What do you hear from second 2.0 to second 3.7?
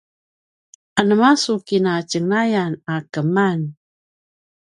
tjenglay a keman?